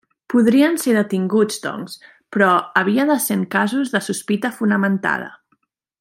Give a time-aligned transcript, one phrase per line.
[0.33, 1.99] Podien ser detinguts doncs,
[2.35, 2.49] però
[2.81, 5.29] havia de ser en casos de sospita fonamentada.